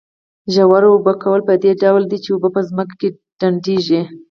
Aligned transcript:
ژور 0.53 0.83
اوبه 0.91 1.13
کول 1.21 1.41
په 1.47 1.53
دې 1.63 1.71
ډول 1.81 2.03
دي 2.09 2.17
چې 2.23 2.29
اوبه 2.31 2.49
په 2.55 2.61
ځمکه 2.69 2.95
کې 2.99 3.09
ډنډېږي. 3.39 4.01